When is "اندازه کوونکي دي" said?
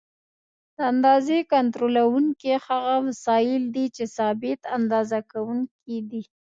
4.77-6.23